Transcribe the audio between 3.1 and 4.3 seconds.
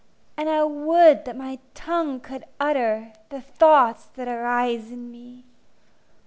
The thoughts that